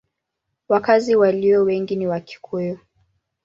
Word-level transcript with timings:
Wakazi 0.67 1.15
walio 1.15 1.63
wengi 1.63 1.95
ni 1.95 2.07
Wakikuyu. 2.07 2.79